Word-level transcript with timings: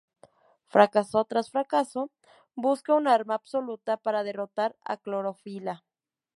Fracaso 0.65 1.25
tras 1.25 1.51
fracaso, 1.51 2.09
busca 2.55 2.95
un 2.95 3.07
arma 3.07 3.35
absoluta 3.35 3.97
para 3.97 4.23
derrotar 4.23 4.75
a 4.83 4.97
Clorofila. 4.97 5.83